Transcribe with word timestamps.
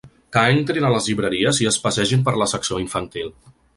Que 0.35 0.45
entrin 0.53 0.87
a 0.87 0.89
les 0.93 1.09
llibreries 1.09 1.59
i 1.65 1.69
es 1.73 1.77
passegin 1.85 2.25
per 2.31 2.35
la 2.43 2.49
secció 2.55 2.81
infantil. 2.87 3.31